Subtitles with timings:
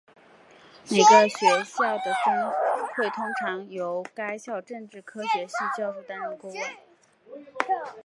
[0.89, 2.49] 每个学校的分
[2.95, 6.57] 会通常由该校政治科学系的教授担任顾问。